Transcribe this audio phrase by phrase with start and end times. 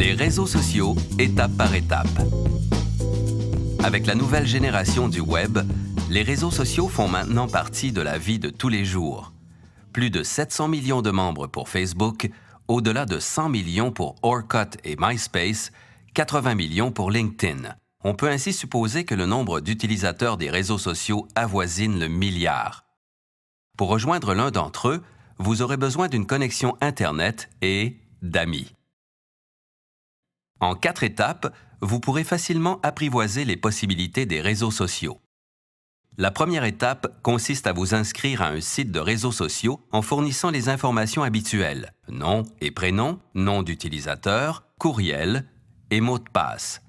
[0.00, 2.08] Les réseaux sociaux, étape par étape.
[3.84, 5.58] Avec la nouvelle génération du Web,
[6.08, 9.34] les réseaux sociaux font maintenant partie de la vie de tous les jours.
[9.92, 12.30] Plus de 700 millions de membres pour Facebook,
[12.66, 15.70] au-delà de 100 millions pour Orkut et MySpace,
[16.14, 17.76] 80 millions pour LinkedIn.
[18.02, 22.86] On peut ainsi supposer que le nombre d'utilisateurs des réseaux sociaux avoisine le milliard.
[23.76, 25.02] Pour rejoindre l'un d'entre eux,
[25.36, 28.72] vous aurez besoin d'une connexion Internet et d'amis.
[30.60, 35.20] En quatre étapes, vous pourrez facilement apprivoiser les possibilités des réseaux sociaux.
[36.18, 40.50] La première étape consiste à vous inscrire à un site de réseaux sociaux en fournissant
[40.50, 45.46] les informations habituelles, nom et prénom, nom d'utilisateur, courriel
[45.90, 46.82] et mot de passe.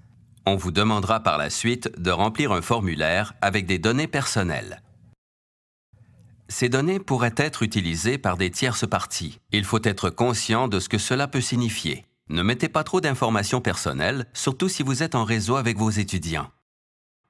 [0.46, 4.82] On vous demandera par la suite de remplir un formulaire avec des données personnelles.
[6.50, 9.40] Ces données pourraient être utilisées par des tierces parties.
[9.54, 12.06] Il faut être conscient de ce que cela peut signifier.
[12.32, 16.50] Ne mettez pas trop d'informations personnelles, surtout si vous êtes en réseau avec vos étudiants.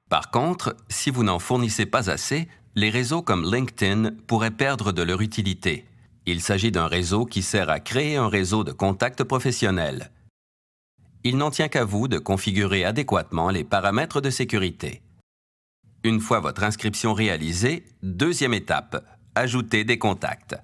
[0.08, 2.46] Par contre, si vous n'en fournissez pas assez,
[2.76, 5.86] les réseaux comme LinkedIn pourraient perdre de leur utilité.
[6.24, 10.12] Il s'agit d'un réseau qui sert à créer un réseau de contacts professionnels.
[11.24, 15.02] Il n'en tient qu'à vous de configurer adéquatement les paramètres de sécurité.
[16.04, 20.54] Une fois votre inscription réalisée, deuxième étape, ajouter des contacts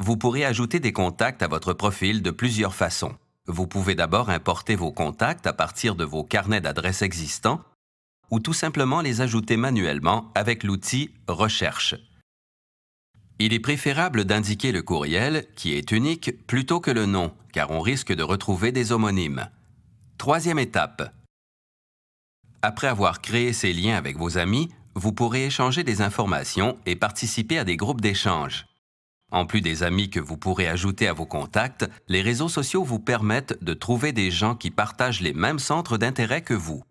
[0.00, 3.14] vous pourrez ajouter des contacts à votre profil de plusieurs façons.
[3.46, 7.62] Vous pouvez d'abord importer vos contacts à partir de vos carnets d'adresses existants
[8.30, 11.94] ou tout simplement les ajouter manuellement avec l'outil Recherche.
[13.38, 17.80] Il est préférable d'indiquer le courriel, qui est unique, plutôt que le nom, car on
[17.80, 19.48] risque de retrouver des homonymes.
[20.18, 21.12] Troisième étape.
[22.62, 27.58] Après avoir créé ces liens avec vos amis, vous pourrez échanger des informations et participer
[27.58, 28.66] à des groupes d'échange.
[29.30, 33.00] En plus des amis que vous pourrez ajouter à vos contacts, les réseaux sociaux vous
[33.00, 36.84] permettent de trouver des gens qui partagent les mêmes centres d'intérêt que vous.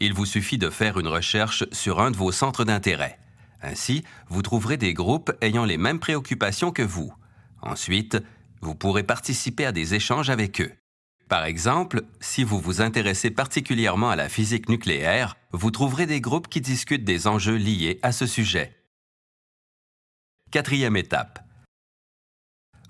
[0.00, 3.18] Il vous suffit de faire une recherche sur un de vos centres d'intérêt.
[3.62, 7.14] Ainsi, vous trouverez des groupes ayant les mêmes préoccupations que vous.
[7.60, 8.18] Ensuite,
[8.60, 10.72] vous pourrez participer à des échanges avec eux.
[11.28, 16.48] Par exemple, si vous vous intéressez particulièrement à la physique nucléaire, vous trouverez des groupes
[16.48, 18.81] qui discutent des enjeux liés à ce sujet.
[20.52, 21.38] Quatrième étape.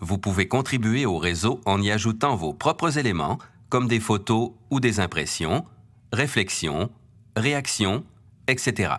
[0.00, 4.80] Vous pouvez contribuer au réseau en y ajoutant vos propres éléments, comme des photos ou
[4.80, 5.64] des impressions,
[6.12, 6.90] réflexions,
[7.36, 8.04] réactions,
[8.48, 8.94] etc.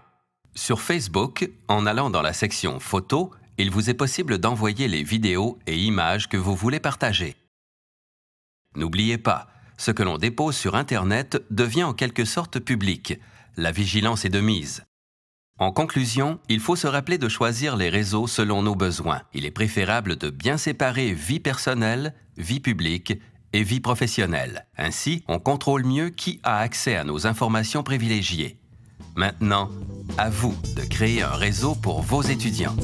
[0.56, 5.59] Sur Facebook, en allant dans la section Photos, il vous est possible d'envoyer les vidéos
[5.68, 7.35] et images que vous voulez partager.
[8.78, 13.19] N'oubliez pas, ce que l'on dépose sur Internet devient en quelque sorte public.
[13.57, 14.85] La vigilance est de mise.
[15.63, 19.22] En conclusion, il faut se rappeler de choisir les réseaux selon nos besoins.
[19.34, 23.18] Il est préférable de bien séparer vie personnelle, vie publique
[23.53, 24.66] et vie professionnelle.
[24.78, 28.57] Ainsi, on contrôle mieux qui a accès à nos informations privilégiées.
[29.16, 29.69] Maintenant,
[30.18, 32.75] à vous de créer un réseau pour vos étudiants.